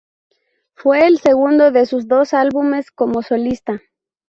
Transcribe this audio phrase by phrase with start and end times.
[0.73, 3.83] Fue el segundo de sus dos álbumes como solista.